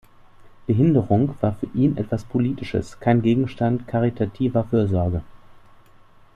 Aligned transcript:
Behinderung 0.65 1.35
war 1.41 1.53
für 1.53 1.67
ihn 1.75 1.95
etwas 1.95 2.23
Politisches, 2.23 2.99
kein 2.99 3.21
Gegenstand 3.21 3.87
karitativer 3.87 4.63
Fürsorge. 4.63 5.21